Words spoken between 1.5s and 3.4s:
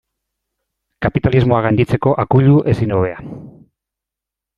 gainditzeko akuilu ezin hobea.